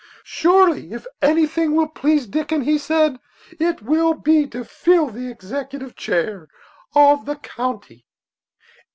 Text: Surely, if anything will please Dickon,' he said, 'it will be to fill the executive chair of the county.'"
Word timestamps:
Surely, 0.25 0.93
if 0.93 1.05
anything 1.21 1.75
will 1.75 1.87
please 1.87 2.25
Dickon,' 2.25 2.63
he 2.63 2.79
said, 2.79 3.19
'it 3.59 3.83
will 3.83 4.15
be 4.15 4.47
to 4.47 4.63
fill 4.65 5.11
the 5.11 5.29
executive 5.29 5.95
chair 5.95 6.47
of 6.95 7.27
the 7.27 7.35
county.'" 7.35 8.07